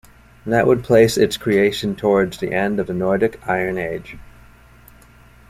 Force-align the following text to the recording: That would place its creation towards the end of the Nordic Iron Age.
That 0.47 0.65
would 0.65 0.83
place 0.83 1.15
its 1.15 1.37
creation 1.37 1.95
towards 1.95 2.39
the 2.39 2.53
end 2.53 2.79
of 2.79 2.87
the 2.87 2.93
Nordic 2.95 3.39
Iron 3.47 3.77
Age. 3.77 4.17